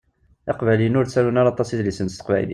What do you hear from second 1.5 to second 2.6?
aṭas idlisen s teqbaylit.